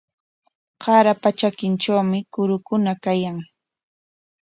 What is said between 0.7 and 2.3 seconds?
Qaarapa trakintrawmi